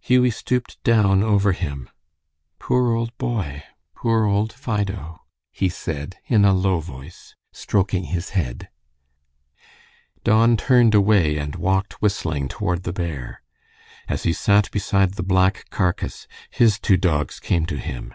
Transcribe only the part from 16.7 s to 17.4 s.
two dogs